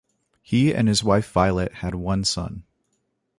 [0.41, 2.63] He and his wife Violet had one son.